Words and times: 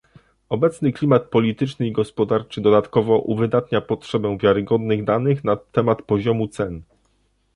Obecny 0.49 0.93
klimat 0.93 1.23
polityczny 1.29 1.87
i 1.87 1.91
gospodarczy 1.91 2.61
dodatkowo 2.61 3.19
uwydatnia 3.19 3.81
potrzebę 3.81 4.37
wiarygodnych 4.37 5.03
danych 5.03 5.43
na 5.43 5.55
temat 5.55 6.01
poziomu 6.01 6.47
cen 6.47 6.81